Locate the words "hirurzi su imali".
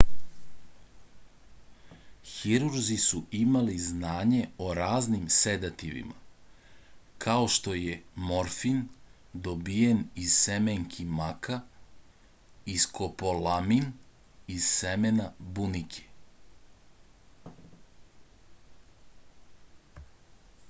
2.29-3.75